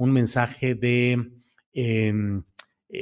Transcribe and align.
un 0.00 0.12
mensaje 0.12 0.74
de 0.74 1.30
eh, 1.74 2.12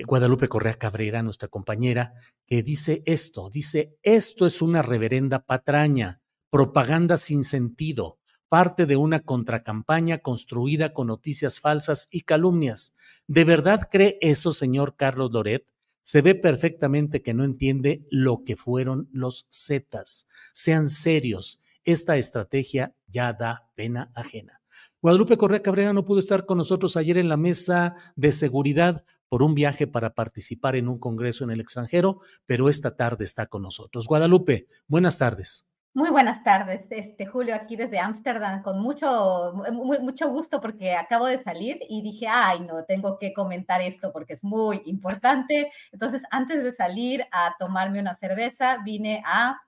Guadalupe 0.04 0.48
Correa 0.48 0.75
Cabrera, 0.75 1.22
nuestra 1.22 1.47
compañera, 1.47 2.12
que 2.44 2.64
dice 2.64 3.04
esto, 3.06 3.50
dice, 3.50 3.97
esto 4.03 4.47
es 4.47 4.60
una 4.60 4.82
reverenda 4.82 5.47
patraña, 5.47 6.20
propaganda 6.50 7.16
sin 7.16 7.44
sentido, 7.44 8.19
parte 8.48 8.84
de 8.84 8.97
una 8.97 9.20
contracampaña 9.20 10.19
construida 10.19 10.92
con 10.92 11.06
noticias 11.06 11.60
falsas 11.60 12.09
y 12.10 12.22
calumnias. 12.22 12.97
¿De 13.28 13.44
verdad 13.44 13.88
cree 13.88 14.19
eso, 14.20 14.50
señor 14.53 14.97
Carlos 14.97 15.30
Loret? 15.30 15.66
Se 16.03 16.20
ve 16.20 16.34
perfectamente 16.34 17.22
que 17.22 17.32
no 17.32 17.44
entiende 17.44 18.04
lo 18.10 18.42
que 18.42 18.56
fueron 18.56 19.09
los 19.12 19.47
Zetas. 19.53 20.26
Sean 20.53 20.88
serios, 20.88 21.60
esta 21.84 22.16
estrategia 22.16 22.94
ya 23.06 23.33
da 23.33 23.71
pena 23.75 24.11
ajena. 24.15 24.61
Guadalupe 25.00 25.37
Correa 25.37 25.62
Cabrera 25.62 25.93
no 25.93 26.05
pudo 26.05 26.19
estar 26.19 26.44
con 26.44 26.59
nosotros 26.59 26.97
ayer 26.97 27.19
en 27.19 27.28
la 27.28 27.37
mesa 27.37 27.94
de 28.16 28.33
seguridad 28.33 29.05
por 29.28 29.43
un 29.43 29.55
viaje 29.55 29.87
para 29.87 30.15
participar 30.15 30.77
en 30.77 30.89
un 30.89 30.99
congreso 30.99 31.44
en 31.44 31.50
el 31.50 31.61
extranjero, 31.61 32.21
pero 32.47 32.69
esta 32.69 32.97
tarde 32.97 33.25
está 33.25 33.47
con 33.47 33.62
nosotros. 33.62 34.06
Guadalupe, 34.06 34.66
buenas 34.87 35.19
tardes. 35.19 35.69
Muy 35.94 36.11
buenas 36.11 36.44
tardes, 36.44 36.87
este 36.91 37.27
Julio, 37.27 37.55
aquí 37.56 37.75
desde 37.75 37.99
Ámsterdam, 37.99 38.62
con 38.62 38.81
mucho, 38.81 39.53
mucho 39.72 40.28
gusto 40.28 40.60
porque 40.60 40.95
acabo 40.95 41.27
de 41.27 41.43
salir 41.43 41.81
y 41.89 42.03
dije, 42.03 42.28
ay, 42.28 42.60
no, 42.60 42.84
tengo 42.84 43.19
que 43.19 43.33
comentar 43.33 43.81
esto 43.81 44.12
porque 44.12 44.34
es 44.34 44.45
muy 44.45 44.83
importante. 44.84 45.72
Entonces, 45.91 46.22
antes 46.31 46.62
de 46.62 46.72
salir 46.72 47.25
a 47.33 47.56
tomarme 47.59 48.00
una 48.00 48.15
cerveza, 48.15 48.78
vine 48.84 49.22
a, 49.27 49.59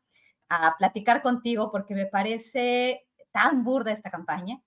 a 0.50 0.76
platicar 0.76 1.22
contigo 1.22 1.72
porque 1.72 1.94
me 1.94 2.06
parece 2.06 3.06
tan 3.32 3.64
burda 3.64 3.92
esta 3.92 4.10
campaña 4.10 4.60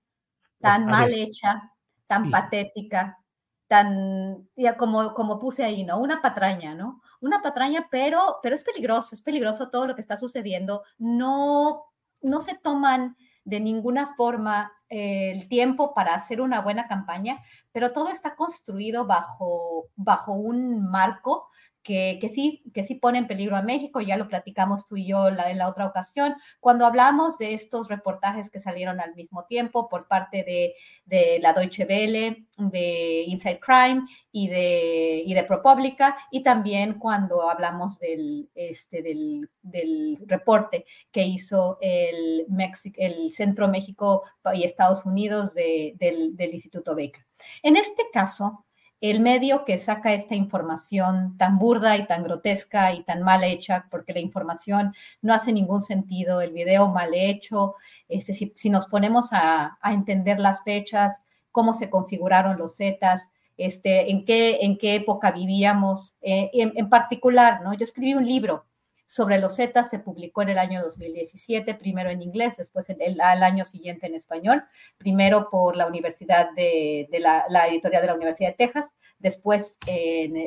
tan 0.64 0.86
mal 0.86 1.14
hecha, 1.14 1.74
tan 2.08 2.32
patética, 2.32 3.20
tan, 3.68 4.48
ya 4.56 4.78
como, 4.78 5.14
como 5.14 5.38
puse 5.38 5.66
ahí, 5.66 5.84
¿no? 5.84 6.00
Una 6.00 6.22
patraña, 6.22 6.74
¿no? 6.74 7.02
Una 7.20 7.42
patraña, 7.42 7.90
pero, 7.92 8.40
pero 8.42 8.56
es 8.56 8.64
peligroso, 8.64 9.14
es 9.14 9.22
peligroso 9.22 9.70
todo 9.70 9.88
lo 9.88 9.94
que 9.94 10.00
está 10.00 10.16
sucediendo. 10.16 10.84
No, 10.98 11.84
no 12.22 12.40
se 12.40 12.56
toman 12.56 13.18
de 13.44 13.60
ninguna 13.60 14.16
forma 14.16 14.72
eh, 14.88 15.32
el 15.32 15.50
tiempo 15.50 15.94
para 15.94 16.16
hacer 16.16 16.40
una 16.40 16.62
buena 16.62 16.88
campaña, 16.88 17.42
pero 17.74 17.92
todo 17.92 18.08
está 18.08 18.38
construido 18.38 19.06
bajo, 19.06 19.90
bajo 19.98 20.32
un 20.32 20.90
marco 20.90 21.50
que, 21.84 22.18
que, 22.22 22.30
sí, 22.30 22.64
que 22.74 22.84
sí 22.84 22.96
pone 22.96 23.18
en 23.18 23.28
peligro 23.28 23.56
a 23.56 23.62
México, 23.62 24.02
ya 24.02 24.18
lo 24.18 24.28
platicamos 24.28 24.88
tú 24.88 24.96
y 24.96 25.06
yo 25.08 25.30
la, 25.30 25.52
en 25.52 25.58
la 25.58 25.68
otra 25.68 25.86
ocasión, 25.86 26.36
cuando 26.60 26.86
hablamos 26.86 27.38
de 27.38 27.54
estos 27.54 27.90
reportajes 27.90 28.50
que 28.50 28.60
salieron 28.60 29.00
al 29.00 29.14
mismo 29.16 29.46
tiempo 29.46 29.90
por 29.90 30.08
parte 30.08 30.44
de, 30.44 30.76
de 31.06 31.40
la 31.42 31.54
Deutsche 31.54 31.86
Welle, 31.86 32.46
de 32.58 33.24
Inside 33.28 33.60
Crime 33.60 34.08
y 34.32 34.48
de, 34.48 35.24
y 35.26 35.34
de 35.34 35.44
ProPublica, 35.44 36.18
y 36.32 36.42
también 36.42 37.00
cuando 37.00 37.50
hablamos 37.50 38.00
del, 38.00 38.50
este, 38.56 39.02
del, 39.02 39.50
del 39.62 40.18
reporte 40.26 40.86
que 41.12 41.24
hizo 41.24 41.78
el, 41.82 42.48
el 42.96 43.34
Centro 43.34 43.68
México 43.68 44.24
y 44.54 44.64
Estados 44.64 45.06
Unidos 45.06 45.54
de, 45.54 45.96
del, 46.00 46.36
del 46.36 46.54
Instituto 46.54 46.96
Baker. 46.96 47.26
En 47.62 47.76
este 47.76 48.04
caso, 48.14 48.66
el 49.04 49.20
medio 49.20 49.66
que 49.66 49.78
saca 49.80 50.14
esta 50.14 50.34
información 50.34 51.36
tan 51.38 51.60
burda 51.60 51.98
y 51.98 52.08
tan 52.08 52.24
grotesca 52.24 52.94
y 52.94 53.04
tan 53.04 53.22
mal 53.22 53.44
hecha, 53.44 53.86
porque 53.92 54.14
la 54.14 54.22
información 54.22 54.96
no 55.22 55.34
hace 55.34 55.52
ningún 55.52 55.84
sentido, 55.84 56.40
el 56.40 56.54
video 56.54 56.88
mal 56.88 57.14
hecho, 57.14 57.76
este, 58.08 58.32
si, 58.32 58.70
nos 58.70 58.88
ponemos 58.88 59.34
a, 59.34 59.78
a, 59.82 59.92
entender 59.92 60.40
las 60.40 60.64
fechas, 60.64 61.22
cómo 61.52 61.74
se 61.74 61.90
configuraron 61.90 62.58
los 62.58 62.78
Zetas, 62.78 63.28
este, 63.58 64.10
en, 64.10 64.24
qué, 64.24 64.60
en 64.62 64.78
qué 64.78 64.96
época 64.96 65.32
vivíamos, 65.32 66.16
eh, 66.22 66.50
en, 66.54 66.72
en 66.78 66.88
particular, 66.88 67.62
¿no? 67.62 67.74
Yo 67.74 67.84
escribí 67.84 68.14
un 68.14 68.26
libro 68.26 68.64
sobre 69.06 69.40
los 69.40 69.56
Zetas 69.56 69.90
se 69.90 70.00
publicó 70.00 70.42
en 70.42 70.50
el 70.50 70.58
año 70.58 70.82
2017, 70.82 71.76
primero 71.76 72.10
en 72.10 72.22
inglés, 72.22 72.58
después 72.58 72.90
en 72.90 73.02
el, 73.02 73.20
al 73.22 73.44
año 73.44 73.66
siguiente 73.66 74.08
en 74.08 74.16
español, 74.16 74.64
primero 74.98 75.50
por 75.50 75.76
la 75.76 75.88
Universidad 75.88 76.52
de, 76.56 77.08
la, 77.20 77.68
editorial 77.68 78.02
de 78.02 78.08
la 78.08 78.16
Universidad 78.16 78.50
de 78.50 78.56
Texas, 78.56 78.94
después 79.20 79.78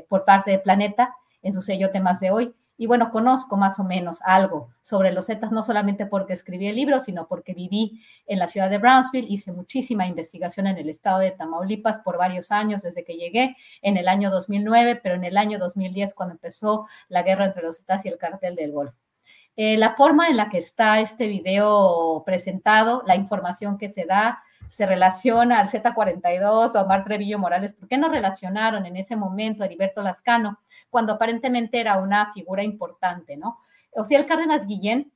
por 0.09 0.25
parte 0.25 0.51
de 0.51 0.59
Planeta 0.59 1.15
en 1.43 1.55
su 1.55 1.63
sello 1.63 1.91
Temas 1.91 2.21
de 2.21 2.31
Hoy. 2.31 2.55
Y 2.79 2.87
bueno, 2.87 3.11
conozco 3.11 3.57
más 3.57 3.81
o 3.81 3.85
menos 3.85 4.21
algo 4.23 4.71
sobre 4.83 5.13
los 5.13 5.27
Zetas, 5.27 5.51
no 5.51 5.63
solamente 5.63 6.05
porque 6.05 6.35
escribí 6.35 6.67
el 6.67 6.77
libro, 6.77 6.99
sino 6.99 7.27
porque 7.27 7.55
viví 7.55 8.03
en 8.27 8.39
la 8.39 8.49
ciudad 8.49 8.69
de 8.69 8.79
Brownsville, 8.79 9.27
hice 9.29 9.53
muchísima 9.53 10.07
investigación 10.07 10.67
en 10.67 10.77
el 10.77 10.91
estado 10.91 11.21
de 11.21 11.31
Tamaulipas 11.31 12.01
por 12.01 12.19
varios 12.19 12.51
años 12.53 12.83
desde 12.83 13.05
que 13.05 13.17
llegué 13.17 13.57
en 13.81 13.97
el 13.97 14.09
año 14.09 14.31
2009, 14.31 15.01
pero 15.03 15.15
en 15.15 15.25
el 15.25 15.39
año 15.39 15.59
2010 15.59 16.13
cuando 16.13 16.35
empezó 16.35 16.87
la 17.09 17.23
guerra 17.23 17.47
entre 17.47 17.63
los 17.63 17.79
Zetas 17.79 18.05
y 18.05 18.09
el 18.09 18.19
cartel 18.19 18.57
del 18.57 18.73
Golfo. 18.73 18.97
Eh, 19.57 19.79
la 19.79 19.95
forma 19.95 20.29
en 20.29 20.37
la 20.37 20.51
que 20.51 20.59
está 20.59 21.01
este 21.01 21.29
video 21.29 22.23
presentado, 22.27 23.03
la 23.07 23.17
información 23.17 23.79
que 23.79 23.91
se 23.91 24.05
da, 24.05 24.43
se 24.69 24.85
relaciona 24.85 25.61
al 25.61 25.69
Z42 25.69 26.75
o 26.75 26.79
a 26.79 26.83
Omar 26.83 27.05
Trevillo 27.05 27.39
Morales. 27.39 27.73
¿Por 27.73 27.89
qué 27.89 27.97
no 27.97 28.09
relacionaron 28.09 28.85
en 28.85 28.97
ese 28.97 29.17
momento 29.17 29.63
a 29.63 29.67
Heriberto 29.67 30.03
Lascano 30.03 30.59
cuando 30.97 31.13
aparentemente 31.13 31.79
era 31.79 31.99
una 31.99 32.33
figura 32.33 32.63
importante, 32.63 33.37
¿no? 33.37 33.59
O 33.93 34.03
sea, 34.03 34.19
el 34.19 34.25
Cárdenas 34.25 34.67
Guillén 34.67 35.13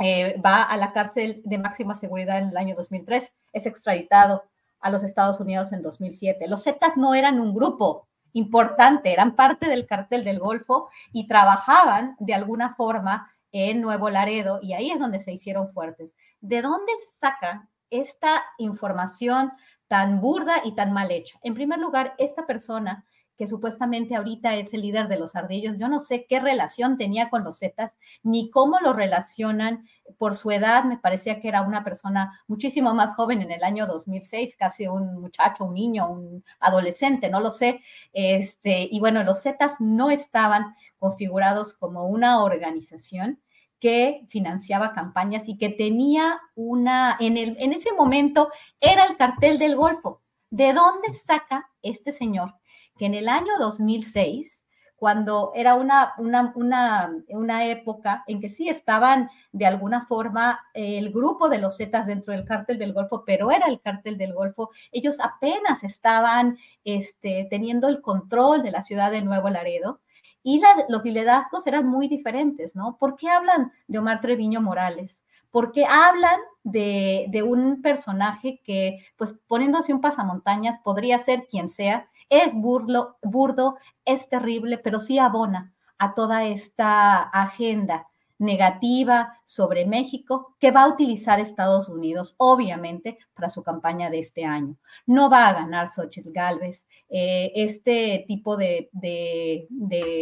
eh, 0.00 0.36
va 0.44 0.64
a 0.64 0.76
la 0.76 0.92
cárcel 0.92 1.42
de 1.44 1.58
máxima 1.58 1.94
seguridad 1.94 2.38
en 2.38 2.48
el 2.48 2.56
año 2.56 2.74
2003, 2.74 3.32
es 3.52 3.66
extraditado 3.66 4.42
a 4.80 4.90
los 4.90 5.04
Estados 5.04 5.38
Unidos 5.38 5.72
en 5.72 5.80
2007. 5.80 6.48
Los 6.48 6.64
Zetas 6.64 6.96
no 6.96 7.14
eran 7.14 7.38
un 7.38 7.54
grupo 7.54 8.08
importante, 8.32 9.12
eran 9.12 9.36
parte 9.36 9.68
del 9.68 9.86
cartel 9.86 10.24
del 10.24 10.40
Golfo 10.40 10.88
y 11.12 11.28
trabajaban 11.28 12.16
de 12.18 12.34
alguna 12.34 12.74
forma 12.74 13.32
en 13.52 13.80
Nuevo 13.80 14.10
Laredo 14.10 14.58
y 14.60 14.72
ahí 14.72 14.90
es 14.90 14.98
donde 14.98 15.20
se 15.20 15.32
hicieron 15.32 15.72
fuertes. 15.72 16.16
¿De 16.40 16.62
dónde 16.62 16.92
saca 17.20 17.68
esta 17.90 18.42
información 18.58 19.52
tan 19.86 20.20
burda 20.20 20.62
y 20.64 20.74
tan 20.74 20.92
mal 20.92 21.12
hecha? 21.12 21.38
En 21.44 21.54
primer 21.54 21.78
lugar, 21.78 22.16
esta 22.18 22.44
persona 22.44 23.04
que 23.36 23.46
supuestamente 23.46 24.14
ahorita 24.14 24.54
es 24.56 24.74
el 24.74 24.82
líder 24.82 25.08
de 25.08 25.18
los 25.18 25.34
ardillos. 25.36 25.78
Yo 25.78 25.88
no 25.88 26.00
sé 26.00 26.26
qué 26.28 26.40
relación 26.40 26.98
tenía 26.98 27.30
con 27.30 27.44
los 27.44 27.58
Zetas, 27.58 27.96
ni 28.22 28.50
cómo 28.50 28.78
lo 28.80 28.92
relacionan. 28.92 29.86
Por 30.18 30.34
su 30.34 30.50
edad, 30.50 30.84
me 30.84 30.98
parecía 30.98 31.40
que 31.40 31.48
era 31.48 31.62
una 31.62 31.84
persona 31.84 32.40
muchísimo 32.46 32.94
más 32.94 33.14
joven 33.14 33.40
en 33.40 33.50
el 33.50 33.64
año 33.64 33.86
2006, 33.86 34.56
casi 34.56 34.86
un 34.86 35.20
muchacho, 35.20 35.64
un 35.64 35.74
niño, 35.74 36.10
un 36.10 36.44
adolescente, 36.60 37.30
no 37.30 37.40
lo 37.40 37.50
sé. 37.50 37.80
Este, 38.12 38.88
y 38.90 39.00
bueno, 39.00 39.24
los 39.24 39.42
Zetas 39.42 39.80
no 39.80 40.10
estaban 40.10 40.74
configurados 40.98 41.74
como 41.74 42.06
una 42.06 42.42
organización 42.42 43.40
que 43.80 44.24
financiaba 44.28 44.92
campañas 44.92 45.48
y 45.48 45.58
que 45.58 45.68
tenía 45.68 46.40
una, 46.54 47.16
en, 47.18 47.36
el, 47.36 47.56
en 47.58 47.72
ese 47.72 47.92
momento 47.92 48.50
era 48.80 49.04
el 49.06 49.16
cartel 49.16 49.58
del 49.58 49.74
Golfo. 49.74 50.22
¿De 50.50 50.72
dónde 50.72 51.14
saca 51.14 51.68
este 51.82 52.12
señor 52.12 52.54
que 52.98 53.06
en 53.06 53.14
el 53.14 53.28
año 53.28 53.52
2006, 53.58 54.62
cuando 55.02 55.50
era 55.56 55.74
una, 55.74 56.12
una, 56.18 56.52
una, 56.54 57.12
una 57.30 57.66
época 57.66 58.22
en 58.28 58.40
que 58.40 58.48
sí 58.48 58.68
estaban 58.68 59.28
de 59.50 59.66
alguna 59.66 60.06
forma 60.06 60.60
el 60.74 61.10
grupo 61.10 61.48
de 61.48 61.58
los 61.58 61.76
Zetas 61.76 62.06
dentro 62.06 62.32
del 62.32 62.44
cártel 62.44 62.78
del 62.78 62.92
Golfo, 62.92 63.24
pero 63.26 63.50
era 63.50 63.66
el 63.66 63.80
cártel 63.80 64.16
del 64.16 64.32
Golfo, 64.32 64.70
ellos 64.92 65.18
apenas 65.18 65.82
estaban 65.82 66.56
este, 66.84 67.48
teniendo 67.50 67.88
el 67.88 68.00
control 68.00 68.62
de 68.62 68.70
la 68.70 68.84
ciudad 68.84 69.10
de 69.10 69.22
Nuevo 69.22 69.50
Laredo 69.50 69.98
y 70.44 70.62
los 70.88 71.04
liderazgos 71.04 71.66
eran 71.66 71.88
muy 71.88 72.06
diferentes, 72.06 72.76
¿no? 72.76 72.96
¿Por 72.96 73.16
qué 73.16 73.28
hablan 73.28 73.72
de 73.88 73.98
Omar 73.98 74.20
Treviño 74.20 74.60
Morales? 74.60 75.24
Porque 75.50 75.84
hablan 75.84 76.38
de, 76.62 77.26
de, 77.30 77.42
un 77.42 77.82
personaje 77.82 78.60
que, 78.64 79.04
pues 79.16 79.34
poniéndose 79.48 79.92
un 79.92 80.00
pasamontañas, 80.00 80.78
podría 80.84 81.18
ser 81.18 81.48
quien 81.48 81.68
sea, 81.68 82.08
es 82.32 82.54
burlo, 82.54 83.18
burdo, 83.22 83.76
es 84.06 84.28
terrible, 84.30 84.78
pero 84.78 84.98
sí 84.98 85.18
abona 85.18 85.74
a 85.98 86.14
toda 86.14 86.44
esta 86.46 87.20
agenda 87.20 88.08
negativa 88.38 89.38
sobre 89.44 89.84
México 89.84 90.56
que 90.58 90.70
va 90.70 90.82
a 90.82 90.88
utilizar 90.88 91.38
Estados 91.38 91.90
Unidos, 91.90 92.34
obviamente, 92.38 93.18
para 93.34 93.50
su 93.50 93.62
campaña 93.62 94.08
de 94.08 94.18
este 94.18 94.46
año. 94.46 94.76
No 95.06 95.28
va 95.28 95.46
a 95.46 95.52
ganar 95.52 95.90
Xochitl 95.90 96.32
Galvez. 96.32 96.86
Eh, 97.10 97.52
este 97.54 98.24
tipo 98.26 98.56
de, 98.56 98.88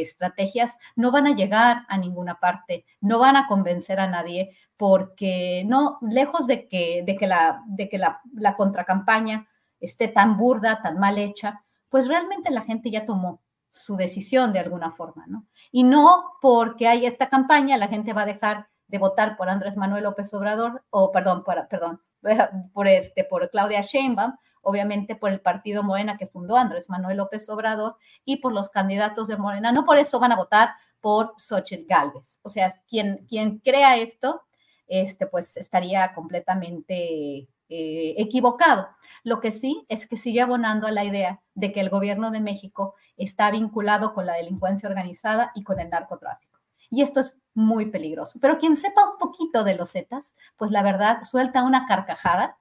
estrategias 0.03 0.77
no 0.97 1.13
van 1.13 1.29
a 1.29 1.35
llegar 1.37 1.85
a 1.89 1.97
ninguna 1.97 2.41
parte, 2.41 2.85
no 3.01 3.21
van 3.21 3.37
a 3.37 3.47
convencer 3.47 4.01
a 4.01 4.09
nadie, 4.09 4.57
porque 4.77 5.63
no, 5.65 5.99
lejos 6.03 6.49
de 6.49 6.69
que, 6.69 7.05
de 7.07 7.17
que, 7.17 7.29
la, 7.29 7.63
de 7.69 7.89
que 7.89 7.99
la, 7.99 8.21
la 8.35 8.57
contracampaña 8.57 9.47
esté 9.81 10.09
tan 10.09 10.37
burda, 10.37 10.83
tan 10.83 10.99
mal 10.99 11.17
hecha, 11.19 11.63
pues 11.91 12.09
realmente 12.09 12.51
la 12.51 12.63
gente 12.63 12.91
ya 12.91 13.05
tomó 13.05 13.43
su 13.69 13.97
decisión 13.97 14.53
de 14.53 14.61
alguna 14.61 14.93
forma, 14.93 15.27
¿no? 15.27 15.47
Y 15.71 15.85
no 15.85 16.33
porque 16.41 16.89
hay 16.89 17.07
esta 17.07 17.29
campaña, 17.29 17.77
la 17.77 17.89
gente 17.89 18.13
va 18.13 18.23
a 18.23 18.27
dejar 18.27 18.69
de 18.89 18.99
votar 18.99 19.37
por 19.37 19.49
Andrés 19.49 19.77
Manuel 19.77 20.05
López 20.05 20.33
Obrador, 20.35 20.83
o 20.91 21.13
perdón, 21.13 21.45
por, 21.45 21.69
perdón, 21.69 22.01
por, 22.73 22.89
este, 22.89 23.25
por 23.25 23.49
Claudia 23.51 23.83
Sheinbaum, 23.83 24.35
obviamente 24.63 25.15
por 25.15 25.31
el 25.31 25.41
partido 25.41 25.83
Morena 25.83 26.19
que 26.19 26.27
fundó 26.27 26.57
Andrés 26.57 26.89
Manuel 26.89 27.19
López 27.19 27.49
Obrador 27.49 27.97
y 28.25 28.37
por 28.37 28.53
los 28.53 28.69
candidatos 28.69 29.29
de 29.29 29.37
Morena. 29.37 29.73
No 29.73 29.85
por 29.85 29.97
eso 29.97 30.19
van 30.19 30.33
a 30.33 30.37
votar 30.37 30.71
por 31.01 31.35
Xochitl 31.39 31.87
Galvez. 31.87 32.41
O 32.43 32.49
sea, 32.49 32.73
quien, 32.89 33.25
quien 33.29 33.59
crea 33.59 33.97
esto, 33.97 34.43
este, 34.87 35.27
pues 35.27 35.57
estaría 35.57 36.13
completamente 36.15 37.49
eh, 37.71 38.15
equivocado. 38.19 38.89
Lo 39.23 39.41
que 39.41 39.51
sí 39.51 39.87
es 39.89 40.07
que 40.07 40.17
sigue 40.17 40.41
abonando 40.41 40.87
a 40.87 40.91
la 40.91 41.05
idea 41.05 41.41
de 41.55 41.73
que 41.73 41.81
el 41.81 41.89
gobierno 41.89 42.31
de 42.31 42.41
México 42.41 42.95
está 43.17 43.51
vinculado 43.51 44.13
con 44.13 44.27
la 44.27 44.35
delincuencia 44.35 44.89
organizada 44.89 45.53
y 45.55 45.65
con 45.65 45.81
el 45.81 45.91
narcotráfico. 45.91 46.59
Y 46.91 47.03
esto 47.03 47.21
es 47.21 47.39
muy 47.55 47.87
peligroso. 47.87 48.39
Pero 48.41 48.59
quien 48.59 48.77
sepa 48.77 49.09
un 49.09 49.19
poquito 49.19 49.65
de 49.65 49.77
los 49.77 49.93
Zetas, 49.93 50.35
pues 50.57 50.71
la 50.71 50.83
verdad 50.83 51.23
suelta 51.25 51.63
una 51.63 51.87
carcajada 51.87 52.59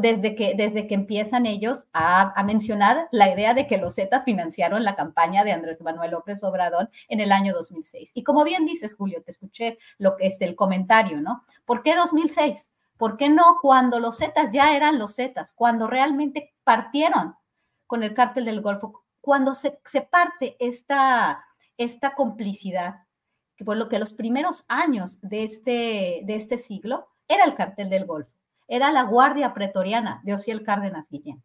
desde 0.00 0.34
que, 0.34 0.54
desde 0.56 0.86
que 0.86 0.94
empiezan 0.94 1.46
ellos 1.46 1.86
a, 1.92 2.42
mencionar 2.44 3.08
la 3.10 3.32
idea 3.32 3.54
de 3.54 3.66
que 3.66 3.78
los 3.78 3.94
Zetas 3.96 4.24
financiaron 4.24 4.84
la 4.84 4.96
campaña 4.96 5.44
de 5.44 5.52
Andrés 5.52 5.80
Manuel 5.80 6.12
López 6.12 6.42
Obrador 6.44 6.90
en 7.08 7.20
el 7.20 7.32
año 7.32 7.52
2006. 7.52 8.12
Y 8.14 8.22
como 8.22 8.44
bien 8.44 8.64
dices, 8.64 8.94
Julio, 8.94 9.22
te 9.22 9.30
escuché 9.30 9.78
lo 9.98 10.16
que 10.16 10.26
es 10.28 10.40
el 10.40 10.54
comentario, 10.54 11.20
¿no? 11.20 11.44
¿Por 11.64 11.82
qué 11.82 11.94
2006? 11.94 12.70
¿Por 13.02 13.16
qué 13.16 13.28
no 13.28 13.58
cuando 13.60 13.98
los 13.98 14.18
Zetas 14.18 14.52
ya 14.52 14.76
eran 14.76 14.96
los 15.00 15.16
Zetas, 15.16 15.52
cuando 15.52 15.88
realmente 15.88 16.54
partieron 16.62 17.34
con 17.88 18.04
el 18.04 18.14
cártel 18.14 18.44
del 18.44 18.60
Golfo, 18.60 19.02
cuando 19.20 19.54
se, 19.54 19.80
se 19.84 20.02
parte 20.02 20.56
esta, 20.60 21.44
esta 21.76 22.14
complicidad, 22.14 23.00
que 23.56 23.64
por 23.64 23.76
lo 23.76 23.88
que 23.88 23.98
los 23.98 24.12
primeros 24.12 24.64
años 24.68 25.20
de 25.20 25.42
este, 25.42 26.20
de 26.22 26.36
este 26.36 26.58
siglo 26.58 27.08
era 27.26 27.42
el 27.42 27.56
cártel 27.56 27.90
del 27.90 28.06
Golfo, 28.06 28.38
era 28.68 28.92
la 28.92 29.02
Guardia 29.02 29.52
Pretoriana 29.52 30.20
de 30.22 30.34
Ociel 30.34 30.62
Cárdenas 30.62 31.08
Guillén. 31.10 31.42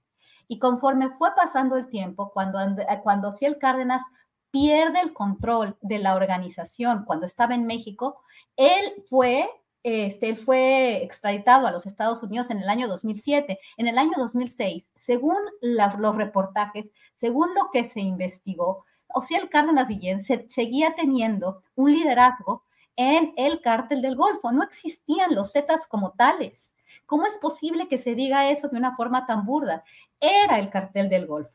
Y 0.47 0.59
conforme 0.59 1.09
fue 1.09 1.33
pasando 1.35 1.75
el 1.75 1.89
tiempo, 1.89 2.29
cuando, 2.31 2.59
cuando 3.01 3.29
Ociel 3.29 3.57
Cárdenas 3.57 4.03
pierde 4.51 4.99
el 4.99 5.11
control 5.11 5.75
de 5.81 5.97
la 5.97 6.13
organización 6.13 7.03
cuando 7.03 7.25
estaba 7.25 7.55
en 7.55 7.65
México, 7.65 8.21
él 8.57 9.03
fue 9.09 9.49
este, 9.83 10.29
él 10.29 10.37
fue 10.37 11.03
extraditado 11.03 11.67
a 11.67 11.71
los 11.71 11.85
Estados 11.85 12.21
Unidos 12.23 12.49
en 12.49 12.59
el 12.59 12.69
año 12.69 12.87
2007. 12.87 13.59
En 13.77 13.87
el 13.87 13.97
año 13.97 14.13
2006, 14.17 14.91
según 14.99 15.37
los 15.61 16.15
reportajes, 16.15 16.91
según 17.19 17.53
lo 17.55 17.69
que 17.71 17.85
se 17.85 18.01
investigó, 18.01 18.85
el 19.29 19.49
Cárdenas 19.49 19.87
Guillén 19.87 20.21
se, 20.21 20.45
seguía 20.49 20.95
teniendo 20.95 21.63
un 21.75 21.93
liderazgo 21.93 22.63
en 22.95 23.33
el 23.37 23.61
cártel 23.61 24.01
del 24.01 24.15
Golfo. 24.15 24.51
No 24.51 24.63
existían 24.63 25.35
los 25.35 25.53
Zetas 25.53 25.87
como 25.87 26.11
tales. 26.11 26.73
¿Cómo 27.05 27.25
es 27.25 27.37
posible 27.37 27.87
que 27.87 27.97
se 27.97 28.15
diga 28.15 28.49
eso 28.49 28.67
de 28.69 28.77
una 28.77 28.95
forma 28.95 29.25
tan 29.25 29.45
burda? 29.45 29.83
Era 30.19 30.59
el 30.59 30.69
cartel 30.69 31.09
del 31.09 31.27
Golfo. 31.27 31.51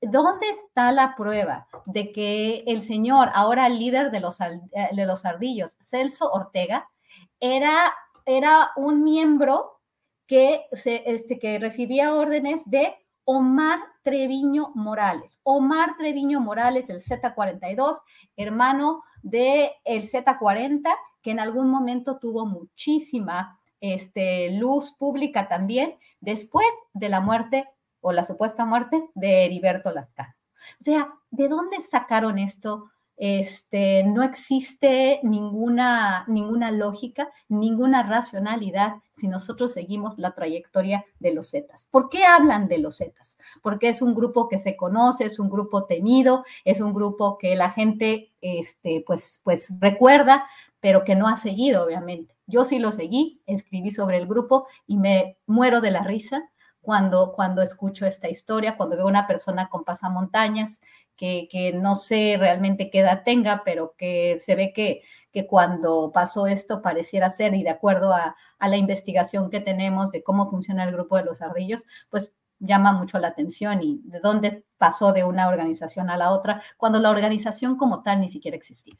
¿Dónde 0.00 0.48
está 0.48 0.92
la 0.92 1.16
prueba 1.16 1.66
de 1.84 2.12
que 2.12 2.62
el 2.66 2.82
señor, 2.82 3.30
ahora 3.34 3.68
líder 3.68 4.12
de 4.12 4.20
los, 4.20 4.40
eh, 4.40 4.58
de 4.92 5.06
los 5.06 5.24
ardillos, 5.24 5.76
Celso 5.80 6.30
Ortega, 6.30 6.88
era, 7.40 7.94
era 8.26 8.70
un 8.76 9.02
miembro 9.02 9.80
que, 10.26 10.66
se, 10.72 11.02
este, 11.06 11.38
que 11.38 11.58
recibía 11.58 12.14
órdenes 12.14 12.62
de 12.66 12.94
Omar 13.24 13.80
Treviño 14.02 14.70
Morales. 14.74 15.40
Omar 15.42 15.96
Treviño 15.98 16.40
Morales 16.40 16.86
del 16.86 17.00
Z42, 17.00 17.98
hermano 18.36 19.02
del 19.22 19.70
el 19.84 20.10
Z40, 20.10 20.82
que 21.22 21.30
en 21.30 21.40
algún 21.40 21.68
momento 21.68 22.18
tuvo 22.18 22.46
muchísima 22.46 23.60
este, 23.80 24.50
luz 24.52 24.92
pública 24.92 25.48
también, 25.48 25.98
después 26.20 26.66
de 26.94 27.08
la 27.08 27.20
muerte 27.20 27.68
o 28.00 28.12
la 28.12 28.24
supuesta 28.24 28.64
muerte 28.64 29.10
de 29.14 29.44
Heriberto 29.44 29.92
Lascano. 29.92 30.34
O 30.80 30.84
sea, 30.84 31.12
¿de 31.30 31.48
dónde 31.48 31.82
sacaron 31.82 32.38
esto 32.38 32.90
este, 33.18 34.04
no 34.04 34.22
existe 34.22 35.18
ninguna, 35.24 36.24
ninguna 36.28 36.70
lógica, 36.70 37.28
ninguna 37.48 38.04
racionalidad 38.04 38.94
si 39.16 39.26
nosotros 39.26 39.72
seguimos 39.72 40.16
la 40.18 40.36
trayectoria 40.36 41.04
de 41.18 41.34
los 41.34 41.50
Zetas. 41.50 41.88
¿Por 41.90 42.08
qué 42.08 42.24
hablan 42.24 42.68
de 42.68 42.78
los 42.78 42.98
Zetas? 42.98 43.36
Porque 43.60 43.88
es 43.88 44.02
un 44.02 44.14
grupo 44.14 44.48
que 44.48 44.58
se 44.58 44.76
conoce, 44.76 45.24
es 45.24 45.40
un 45.40 45.50
grupo 45.50 45.84
temido, 45.84 46.44
es 46.64 46.80
un 46.80 46.94
grupo 46.94 47.38
que 47.38 47.56
la 47.56 47.70
gente 47.70 48.30
este, 48.40 49.02
pues, 49.04 49.40
pues 49.42 49.80
recuerda, 49.80 50.46
pero 50.78 51.02
que 51.02 51.16
no 51.16 51.26
ha 51.26 51.36
seguido, 51.36 51.84
obviamente. 51.84 52.36
Yo 52.46 52.64
sí 52.64 52.78
lo 52.78 52.92
seguí, 52.92 53.42
escribí 53.46 53.90
sobre 53.90 54.18
el 54.18 54.28
grupo 54.28 54.68
y 54.86 54.96
me 54.96 55.38
muero 55.46 55.80
de 55.80 55.90
la 55.90 56.04
risa 56.04 56.48
cuando, 56.80 57.32
cuando 57.32 57.62
escucho 57.62 58.06
esta 58.06 58.28
historia, 58.28 58.76
cuando 58.76 58.96
veo 58.96 59.06
una 59.06 59.26
persona 59.26 59.68
con 59.68 59.84
pasamontañas 59.84 60.80
que, 61.18 61.72
no 61.74 61.96
sé 61.96 62.36
realmente 62.38 62.90
qué 62.90 63.00
edad 63.00 63.22
tenga, 63.24 63.62
pero 63.64 63.94
que 63.98 64.38
se 64.40 64.54
ve 64.54 64.72
que, 64.72 65.02
que 65.32 65.46
cuando 65.46 66.10
pasó 66.14 66.46
esto 66.46 66.80
pareciera 66.80 67.28
ser, 67.30 67.54
y 67.54 67.62
de 67.62 67.70
acuerdo 67.70 68.14
a, 68.14 68.36
a 68.58 68.68
la 68.68 68.76
investigación 68.78 69.50
que 69.50 69.60
tenemos 69.60 70.10
de 70.10 70.22
cómo 70.22 70.48
funciona 70.48 70.84
el 70.84 70.92
grupo 70.92 71.16
de 71.16 71.24
los 71.24 71.42
ardillos, 71.42 71.84
pues 72.08 72.32
llama 72.60 72.92
mucho 72.92 73.18
la 73.18 73.28
atención 73.28 73.82
y 73.82 74.00
de 74.04 74.20
dónde 74.20 74.64
pasó 74.78 75.12
de 75.12 75.24
una 75.24 75.48
organización 75.48 76.08
a 76.08 76.16
la 76.16 76.30
otra, 76.30 76.62
cuando 76.76 76.98
la 76.98 77.10
organización 77.10 77.76
como 77.76 78.02
tal 78.02 78.20
ni 78.20 78.28
siquiera 78.28 78.56
existía. 78.56 78.94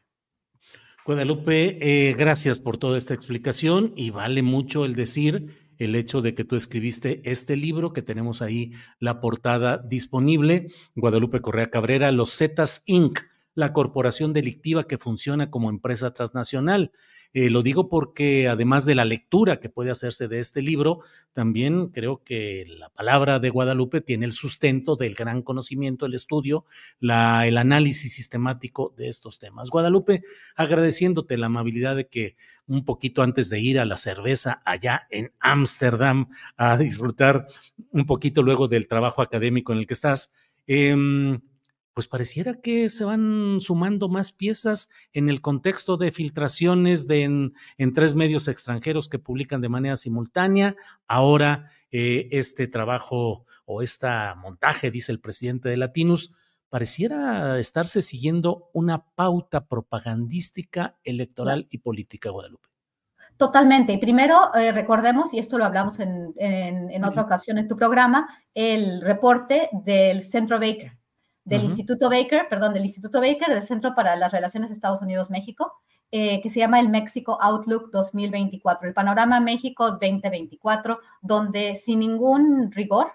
Guadalupe, 1.05 1.79
eh, 1.81 2.15
gracias 2.15 2.59
por 2.59 2.77
toda 2.77 2.99
esta 2.99 3.15
explicación 3.15 3.95
y 3.97 4.11
vale 4.11 4.43
mucho 4.43 4.85
el 4.85 4.95
decir 4.95 5.68
el 5.79 5.95
hecho 5.95 6.23
de 6.23 6.35
que 6.35 6.45
tú 6.45 6.57
escribiste 6.57 7.21
este 7.25 7.57
libro, 7.57 7.93
que 7.93 8.03
tenemos 8.03 8.43
ahí 8.43 8.73
la 8.99 9.21
portada 9.21 9.79
disponible, 9.79 10.69
Guadalupe 10.95 11.41
Correa 11.41 11.71
Cabrera, 11.71 12.13
Los 12.13 12.37
Zetas 12.37 12.83
Inc., 12.87 13.21
la 13.55 13.73
corporación 13.73 14.33
delictiva 14.33 14.87
que 14.87 14.99
funciona 14.99 15.51
como 15.51 15.71
empresa 15.71 16.15
transnacional. 16.15 16.93
Eh, 17.35 17.51
lo 17.51 17.63
digo 17.63 17.89
porque 17.89 18.49
además 18.49 18.87
de 18.87 18.95
la 18.95 19.05
lectura 19.05 19.61
que 19.61 19.69
puede 19.69 19.91
hacerse 19.91 20.29
de 20.29 20.41
este 20.41 20.63
libro, 20.63 21.01
también 21.33 21.89
creo 21.89 22.23
que 22.25 22.65
la 22.69 22.89
palabra 22.89 23.39
de 23.39 23.51
Guadalupe 23.51 24.01
tiene 24.01 24.25
el 24.25 24.33
sustento 24.33 24.97
del 24.97 25.15
gran 25.15 25.43
conocimiento, 25.43 26.07
el 26.07 26.15
estudio, 26.15 26.65
la, 27.01 27.47
el 27.47 27.59
análisis 27.59 28.15
sistemático 28.15 28.95
de 28.97 29.09
estos 29.09 29.39
temas. 29.39 29.71
Guadalupe, 29.71 30.23
agradeciéndote 30.57 31.37
la 31.37 31.47
amabilidad 31.47 31.97
de 31.97 32.07
que 32.07 32.37
un 32.67 32.85
poquito 32.85 33.23
antes 33.23 33.51
de 33.51 33.61
ir 33.61 33.79
a 33.79 33.85
la 33.85 33.97
cerveza 33.97 34.63
allá 34.65 35.07
en 35.11 35.33
Ámsterdam 35.41 36.29
a 36.57 36.79
disfrutar 36.79 37.49
un 37.91 38.07
poquito 38.07 38.43
luego 38.43 38.69
del 38.69 38.89
trabajo 38.89 39.21
académico 39.21 39.73
en 39.73 39.81
el 39.81 39.87
que 39.87 39.95
estás, 39.95 40.33
eh, 40.67 40.97
pues 41.99 42.07
pareciera 42.07 42.55
que 42.55 42.91
se 42.91 43.03
van 43.03 43.59
sumando 43.61 44.09
más 44.09 44.31
piezas 44.31 44.89
en 45.13 45.29
el 45.29 45.41
contexto 45.41 45.97
de 45.97 46.13
filtraciones 46.13 47.09
de 47.09 47.25
en, 47.25 47.53
tres 47.93 48.15
medios 48.15 48.47
extranjeros 48.47 49.09
que 49.09 49.19
publican 49.19 49.61
de 49.61 49.69
manera 49.69 49.97
simultánea. 49.97 50.77
Ahora 51.09 51.73
eh, 51.91 52.29
este 52.31 52.69
trabajo 52.69 53.47
o 53.65 53.83
este 53.83 54.07
montaje, 54.37 54.93
dice 54.93 55.11
el 55.11 55.19
presidente 55.19 55.71
de 55.71 55.77
Latinus, 55.77 56.33
pareciera 56.69 57.59
estarse 57.59 58.01
siguiendo 58.01 58.71
una 58.73 59.05
pauta 59.17 59.67
propagandística, 59.67 61.01
electoral 61.03 61.67
y 61.69 61.79
política, 61.79 62.31
Guadalupe. 62.31 62.69
Totalmente. 63.37 63.93
Y 63.93 63.99
primero, 63.99 64.55
eh, 64.55 64.71
recordemos, 64.71 65.35
y 65.35 65.41
esto 65.41 65.59
lo 65.59 65.65
hablamos 65.65 65.99
en, 65.99 66.33
en 66.37 67.05
otra 67.05 67.23
ocasión 67.23 67.59
en 67.59 67.67
tu 67.67 67.77
programa, 67.77 68.29
el 68.55 69.01
reporte 69.01 69.69
del 69.85 70.23
Centro 70.23 70.61
Baker 70.61 70.97
del 71.49 71.65
Instituto 71.65 72.11
Baker, 72.11 72.47
perdón, 72.49 72.75
del 72.75 72.85
Instituto 72.85 73.21
Baker, 73.21 73.55
del 73.55 73.65
Centro 73.65 73.95
para 73.95 74.17
las 74.17 74.33
Relaciones 74.33 74.71
Estados 74.71 75.01
Unidos-México, 75.01 75.73
eh, 76.11 76.41
que 76.43 76.51
se 76.51 76.61
llama 76.61 76.79
el 76.79 76.91
México 76.91 77.39
Outlook 77.41 77.91
2024, 77.91 78.87
el 78.87 78.95
panorama 78.95 79.41
México 79.41 79.93
2024, 79.93 80.99
donde 81.23 81.75
sin 81.75 82.01
ningún 82.01 82.71
rigor, 82.71 83.13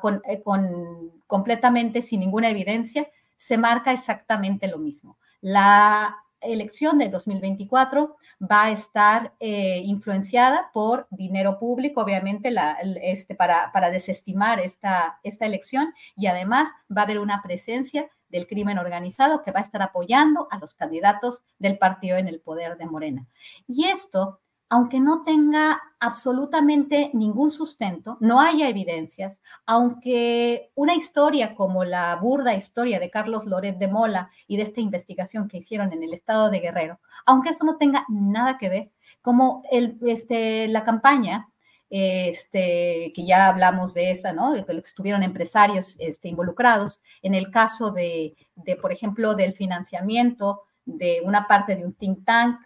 con, 0.00 0.22
eh, 0.28 0.42
con, 0.42 1.12
completamente 1.26 2.02
sin 2.02 2.20
ninguna 2.20 2.50
evidencia, 2.50 3.08
se 3.38 3.56
marca 3.56 3.92
exactamente 3.92 4.68
lo 4.68 4.78
mismo. 4.78 5.16
La 5.40 6.16
elección 6.40 6.98
de 6.98 7.08
2024 7.08 8.16
va 8.40 8.64
a 8.64 8.70
estar 8.70 9.34
eh, 9.40 9.82
influenciada 9.84 10.70
por 10.72 11.06
dinero 11.10 11.58
público, 11.58 12.00
obviamente, 12.00 12.50
la, 12.50 12.72
este, 13.02 13.34
para, 13.34 13.70
para 13.72 13.90
desestimar 13.90 14.60
esta, 14.60 15.18
esta 15.22 15.46
elección 15.46 15.92
y 16.16 16.26
además 16.26 16.68
va 16.94 17.02
a 17.02 17.04
haber 17.04 17.18
una 17.18 17.42
presencia 17.42 18.08
del 18.28 18.46
crimen 18.46 18.78
organizado 18.78 19.42
que 19.42 19.50
va 19.50 19.60
a 19.60 19.62
estar 19.62 19.82
apoyando 19.82 20.48
a 20.50 20.58
los 20.58 20.74
candidatos 20.74 21.42
del 21.58 21.78
partido 21.78 22.16
en 22.16 22.28
el 22.28 22.40
poder 22.40 22.76
de 22.78 22.86
Morena. 22.86 23.26
Y 23.66 23.86
esto 23.86 24.40
aunque 24.70 25.00
no 25.00 25.24
tenga 25.24 25.82
absolutamente 25.98 27.10
ningún 27.12 27.50
sustento, 27.50 28.16
no 28.20 28.40
haya 28.40 28.68
evidencias, 28.68 29.42
aunque 29.66 30.70
una 30.76 30.94
historia 30.94 31.56
como 31.56 31.84
la 31.84 32.14
burda 32.16 32.54
historia 32.54 33.00
de 33.00 33.10
Carlos 33.10 33.44
Loret 33.46 33.78
de 33.78 33.88
Mola 33.88 34.30
y 34.46 34.56
de 34.56 34.62
esta 34.62 34.80
investigación 34.80 35.48
que 35.48 35.58
hicieron 35.58 35.92
en 35.92 36.04
el 36.04 36.14
estado 36.14 36.50
de 36.50 36.60
Guerrero, 36.60 37.00
aunque 37.26 37.50
eso 37.50 37.64
no 37.64 37.76
tenga 37.76 38.06
nada 38.08 38.58
que 38.58 38.68
ver, 38.68 38.90
como 39.20 39.64
el, 39.72 39.98
este, 40.06 40.68
la 40.68 40.84
campaña, 40.84 41.48
este, 41.90 43.12
que 43.14 43.26
ya 43.26 43.48
hablamos 43.48 43.92
de 43.92 44.12
esa, 44.12 44.32
¿no? 44.32 44.52
De 44.52 44.64
que 44.64 44.72
estuvieron 44.78 45.24
empresarios 45.24 45.96
este, 45.98 46.28
involucrados, 46.28 47.02
en 47.22 47.34
el 47.34 47.50
caso 47.50 47.90
de, 47.90 48.36
de, 48.54 48.76
por 48.76 48.92
ejemplo, 48.92 49.34
del 49.34 49.52
financiamiento 49.52 50.62
de 50.84 51.20
una 51.24 51.48
parte 51.48 51.74
de 51.74 51.84
un 51.84 51.92
think 51.92 52.24
tank 52.24 52.60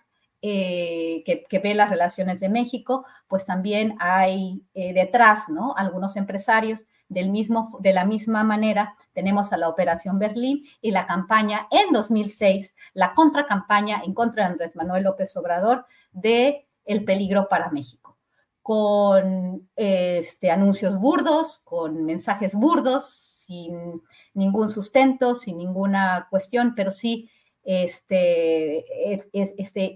eh, 0.46 1.24
que, 1.24 1.58
ve 1.58 1.72
las 1.72 1.88
relaciones 1.88 2.38
de 2.38 2.50
México, 2.50 3.06
pues 3.28 3.46
también 3.46 3.96
hay 3.98 4.62
eh, 4.74 4.92
detrás, 4.92 5.48
¿no? 5.48 5.74
Algunos 5.74 6.16
empresarios 6.16 6.86
del 7.08 7.30
mismo, 7.30 7.78
de 7.80 7.94
la 7.94 8.04
misma 8.04 8.44
manera, 8.44 8.94
tenemos 9.14 9.54
a 9.54 9.56
la 9.56 9.70
Operación 9.70 10.18
Berlín 10.18 10.64
y 10.82 10.90
la 10.90 11.06
campaña 11.06 11.66
en 11.70 11.94
2006, 11.94 12.74
la 12.92 13.14
contracampaña 13.14 14.02
en 14.04 14.12
contra 14.12 14.44
de 14.44 14.52
Andrés 14.52 14.76
Manuel 14.76 15.04
López 15.04 15.34
Obrador 15.38 15.86
de 16.12 16.68
El 16.84 17.06
peligro 17.06 17.48
para 17.48 17.70
México, 17.70 18.18
con 18.60 19.70
este, 19.76 20.50
anuncios 20.50 20.98
burdos, 20.98 21.62
con 21.64 22.04
mensajes 22.04 22.54
burdos, 22.54 23.06
sin 23.46 24.02
ningún 24.34 24.68
sustento, 24.68 25.34
sin 25.34 25.56
ninguna 25.56 26.26
cuestión, 26.28 26.74
pero 26.74 26.90
sí 26.90 27.30
este, 27.64 29.12
es, 29.12 29.28
este, 29.32 29.94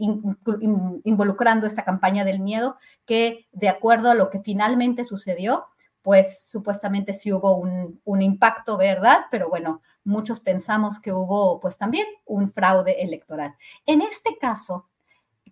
involucrando 1.04 1.66
esta 1.66 1.84
campaña 1.84 2.24
del 2.24 2.40
miedo, 2.40 2.76
que 3.06 3.46
de 3.52 3.68
acuerdo 3.68 4.10
a 4.10 4.14
lo 4.14 4.30
que 4.30 4.40
finalmente 4.40 5.04
sucedió, 5.04 5.66
pues 6.02 6.48
supuestamente 6.48 7.12
sí 7.12 7.32
hubo 7.32 7.56
un, 7.56 8.22
impacto, 8.22 8.76
¿verdad? 8.76 9.26
Pero 9.30 9.50
bueno, 9.50 9.82
muchos 10.04 10.40
pensamos 10.40 10.98
que 11.00 11.12
hubo 11.12 11.60
pues 11.60 11.76
también 11.76 12.06
un 12.24 12.50
fraude 12.50 13.02
electoral. 13.02 13.54
En 13.84 14.00
este 14.00 14.38
caso, 14.38 14.88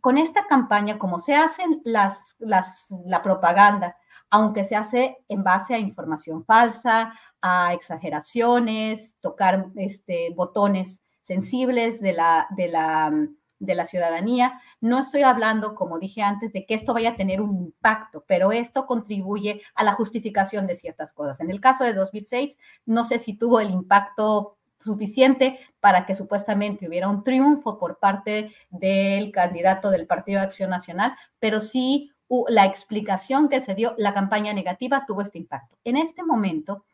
con 0.01 0.17
esta 0.17 0.47
campaña, 0.47 0.99
como 0.99 1.19
se 1.19 1.35
hacen 1.35 1.83
las, 1.85 2.37
las, 2.39 2.87
la 3.05 3.23
propaganda, 3.23 3.97
aunque 4.31 4.65
se 4.65 4.77
hace 4.77 5.19
en 5.29 5.45
base 5.45 5.75
a 5.75 5.79
información 5.79 6.45
falsa, 6.45 7.13
a 7.43 7.75
exageraciones, 7.75 9.15
tocar 9.21 9.67
este, 9.77 10.33
botones 10.35 11.03
sensibles 11.27 12.01
de 12.01 12.13
la, 12.13 12.47
de 12.51 12.69
la, 12.69 13.13
de 13.59 13.75
la 13.75 13.87
ciudadanía. 13.87 14.61
No 14.81 15.01
estoy 15.01 15.23
hablando, 15.23 15.75
como 15.75 15.99
dije 15.99 16.23
antes, 16.23 16.53
de 16.53 16.65
que 16.65 16.75
esto 16.75 16.95
vaya 16.95 17.11
a 17.11 17.17
tener 17.17 17.41
un 17.41 17.57
impacto, 17.57 18.25
pero 18.29 18.53
esto 18.53 18.87
contribuye 18.87 19.61
a 19.75 19.83
la 19.83 19.93
justificación 19.93 20.69
de 20.69 20.77
ciertas 20.77 21.13
cosas. 21.13 21.41
En 21.41 21.51
el 21.51 21.61
caso 21.61 21.83
de 21.83 21.95
2006, 21.95 22.57
no 22.87 23.03
sé 23.03 23.19
si 23.19 23.35
tuvo 23.35 23.59
el 23.59 23.71
impacto 23.71 24.57
suficiente 24.81 25.59
para 25.81 26.07
que 26.07 26.15
supuestamente 26.15 26.87
hubiera 26.87 27.09
un 27.09 27.25
triunfo 27.25 27.77
por 27.77 27.99
parte 27.99 28.55
del 28.71 29.33
candidato 29.33 29.91
del 29.91 30.07
Partido 30.07 30.39
de 30.39 30.47
Acción 30.47 30.71
Nacional, 30.71 31.17
pero 31.41 31.59
sí 31.59 32.13
la 32.49 32.67
explicación 32.67 33.49
que 33.49 33.61
se 33.61 33.75
dio, 33.75 33.95
la 33.99 34.15
campaña 34.15 34.53
negativa 34.53 35.05
tuvo 35.07 35.23
este 35.23 35.39
impacto. 35.39 35.77
En 35.83 35.97
este 35.97 36.23
momento, 36.23 36.85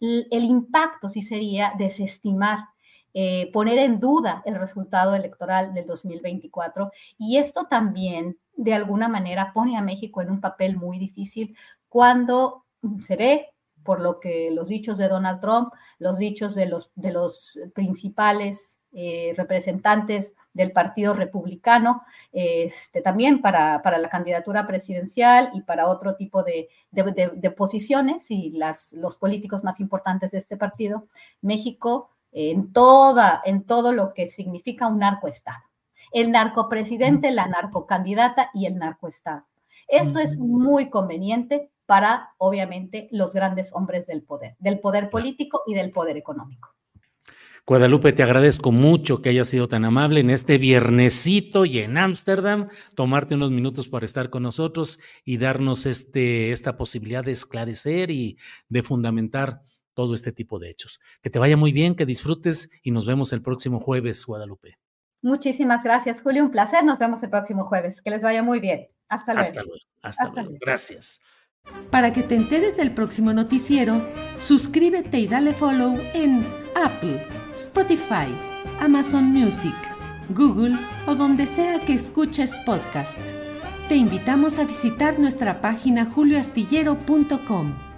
el 0.00 0.44
impacto 0.44 1.08
sí 1.08 1.20
sería 1.20 1.74
desestimar 1.76 2.72
eh, 3.14 3.50
poner 3.52 3.78
en 3.78 4.00
duda 4.00 4.42
el 4.46 4.54
resultado 4.54 5.14
electoral 5.14 5.74
del 5.74 5.86
2024. 5.86 6.92
Y 7.18 7.36
esto 7.36 7.66
también, 7.68 8.38
de 8.56 8.74
alguna 8.74 9.08
manera, 9.08 9.52
pone 9.52 9.76
a 9.76 9.82
México 9.82 10.22
en 10.22 10.30
un 10.30 10.40
papel 10.40 10.76
muy 10.76 10.98
difícil 10.98 11.56
cuando 11.88 12.64
se 13.00 13.16
ve, 13.16 13.48
por 13.84 14.00
lo 14.00 14.20
que 14.20 14.50
los 14.52 14.68
dichos 14.68 14.96
de 14.96 15.08
Donald 15.08 15.40
Trump, 15.40 15.72
los 15.98 16.18
dichos 16.18 16.54
de 16.54 16.66
los, 16.66 16.92
de 16.94 17.12
los 17.12 17.58
principales 17.74 18.78
eh, 18.92 19.34
representantes 19.36 20.34
del 20.54 20.72
Partido 20.72 21.14
Republicano, 21.14 22.02
este, 22.32 23.02
también 23.02 23.40
para, 23.40 23.82
para, 23.82 23.98
la 23.98 24.08
candidatura 24.08 24.66
presidencial 24.66 25.50
y 25.54 25.62
para 25.62 25.88
otro 25.88 26.14
tipo 26.14 26.42
de, 26.42 26.68
de, 26.90 27.30
de 27.34 27.50
posiciones 27.50 28.30
y 28.30 28.50
las, 28.50 28.92
los 28.92 29.16
políticos 29.16 29.64
más 29.64 29.80
importantes 29.80 30.30
de 30.30 30.38
este 30.38 30.56
partido, 30.56 31.06
México 31.40 32.10
en, 32.32 32.72
toda, 32.72 33.40
en 33.44 33.64
todo 33.64 33.92
lo 33.92 34.14
que 34.14 34.28
significa 34.28 34.88
un 34.88 34.98
narcoestado. 34.98 35.62
El 36.12 36.32
narcopresidente, 36.32 37.30
la 37.30 37.46
narcocandidata 37.46 38.50
y 38.54 38.66
el 38.66 38.76
narcoestado. 38.76 39.46
Esto 39.88 40.18
es 40.18 40.38
muy 40.38 40.90
conveniente 40.90 41.70
para, 41.86 42.30
obviamente, 42.38 43.08
los 43.10 43.32
grandes 43.32 43.70
hombres 43.72 44.06
del 44.06 44.22
poder, 44.22 44.56
del 44.58 44.80
poder 44.80 45.10
político 45.10 45.62
y 45.66 45.74
del 45.74 45.90
poder 45.90 46.16
económico. 46.16 46.70
Guadalupe, 47.64 48.12
te 48.12 48.24
agradezco 48.24 48.72
mucho 48.72 49.22
que 49.22 49.28
hayas 49.28 49.46
sido 49.46 49.68
tan 49.68 49.84
amable 49.84 50.18
en 50.18 50.30
este 50.30 50.58
viernesito 50.58 51.64
y 51.64 51.78
en 51.78 51.96
Ámsterdam, 51.96 52.68
tomarte 52.96 53.36
unos 53.36 53.52
minutos 53.52 53.88
para 53.88 54.04
estar 54.04 54.30
con 54.30 54.42
nosotros 54.42 54.98
y 55.24 55.36
darnos 55.36 55.86
este, 55.86 56.50
esta 56.50 56.76
posibilidad 56.76 57.22
de 57.22 57.32
esclarecer 57.32 58.10
y 58.10 58.36
de 58.68 58.82
fundamentar 58.82 59.62
todo 59.94 60.14
este 60.14 60.32
tipo 60.32 60.58
de 60.58 60.70
hechos. 60.70 61.00
Que 61.22 61.30
te 61.30 61.38
vaya 61.38 61.56
muy 61.56 61.72
bien, 61.72 61.94
que 61.94 62.06
disfrutes 62.06 62.70
y 62.82 62.90
nos 62.90 63.06
vemos 63.06 63.32
el 63.32 63.42
próximo 63.42 63.80
jueves, 63.80 64.24
Guadalupe. 64.26 64.78
Muchísimas 65.22 65.84
gracias, 65.84 66.20
Julio. 66.20 66.42
Un 66.42 66.50
placer. 66.50 66.84
Nos 66.84 66.98
vemos 66.98 67.22
el 67.22 67.30
próximo 67.30 67.64
jueves. 67.66 68.02
Que 68.02 68.10
les 68.10 68.22
vaya 68.22 68.42
muy 68.42 68.60
bien. 68.60 68.88
Hasta 69.08 69.34
luego. 69.34 69.48
Hasta 69.48 69.62
luego. 69.62 69.78
Hasta, 70.02 70.30
luego. 70.30 70.52
Gracias. 70.60 71.20
Para 71.90 72.12
que 72.12 72.22
te 72.22 72.34
enteres 72.34 72.76
del 72.76 72.92
próximo 72.92 73.32
noticiero, 73.32 74.04
suscríbete 74.36 75.20
y 75.20 75.28
dale 75.28 75.54
follow 75.54 75.96
en 76.12 76.44
Apple, 76.74 77.24
Spotify, 77.54 78.34
Amazon 78.80 79.26
Music, 79.26 79.74
Google 80.30 80.76
o 81.06 81.14
donde 81.14 81.46
sea 81.46 81.84
que 81.84 81.94
escuches 81.94 82.56
podcast. 82.66 83.18
Te 83.88 83.94
invitamos 83.94 84.58
a 84.58 84.64
visitar 84.64 85.20
nuestra 85.20 85.60
página 85.60 86.04
julioastillero.com. 86.06 87.91